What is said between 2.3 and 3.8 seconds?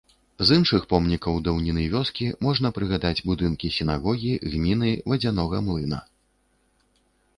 можна прыгадаць будынкі